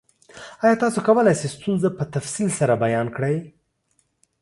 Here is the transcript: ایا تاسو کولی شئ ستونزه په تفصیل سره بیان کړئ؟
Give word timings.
ایا 0.63 0.77
تاسو 0.83 0.99
کولی 1.07 1.33
شئ 1.39 1.47
ستونزه 1.55 1.89
په 1.97 2.03
تفصیل 2.15 2.49
سره 2.59 2.73
بیان 2.83 3.07
کړئ؟ 3.15 3.37